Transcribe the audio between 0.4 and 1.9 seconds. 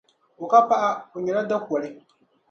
O ka paɣa, O nyɛla dakɔli.